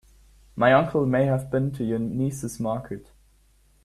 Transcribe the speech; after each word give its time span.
My 0.55 0.73
uncle 0.73 1.05
may 1.05 1.25
have 1.25 1.51
been 1.51 1.71
to 1.73 1.83
your 1.83 1.99
niece's 1.99 2.59
market. 2.59 3.05